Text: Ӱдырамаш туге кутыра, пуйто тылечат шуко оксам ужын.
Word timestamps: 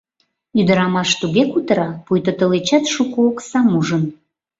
Ӱдырамаш 0.59 1.09
туге 1.19 1.43
кутыра, 1.51 1.89
пуйто 2.05 2.31
тылечат 2.39 2.85
шуко 2.93 3.17
оксам 3.29 3.67
ужын. 3.79 4.03